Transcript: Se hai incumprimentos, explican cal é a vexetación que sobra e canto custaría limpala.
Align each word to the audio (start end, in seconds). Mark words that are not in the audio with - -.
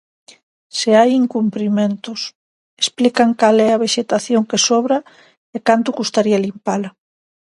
Se 0.77 0.89
hai 0.99 1.09
incumprimentos, 1.23 2.19
explican 2.83 3.29
cal 3.39 3.57
é 3.67 3.69
a 3.71 3.81
vexetación 3.85 4.41
que 4.49 4.63
sobra 4.67 4.97
e 5.55 5.57
canto 5.67 5.95
custaría 5.99 6.43
limpala. 6.45 6.89